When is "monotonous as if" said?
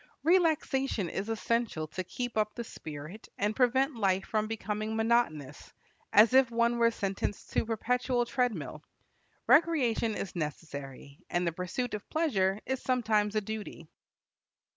4.95-6.49